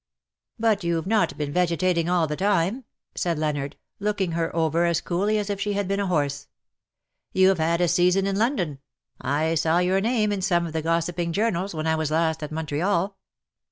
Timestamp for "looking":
3.99-4.31